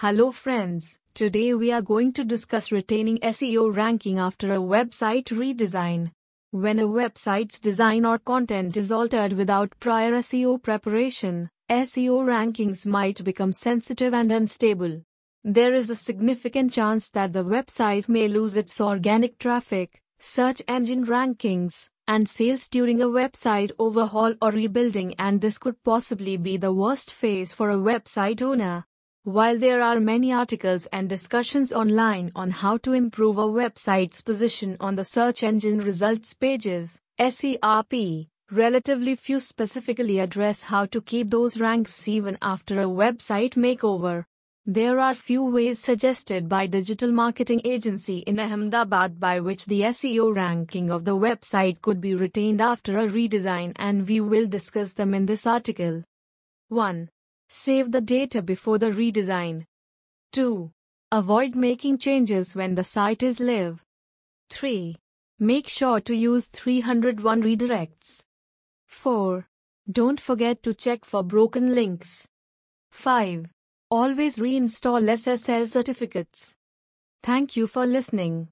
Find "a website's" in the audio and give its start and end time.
6.78-7.58, 33.36-34.22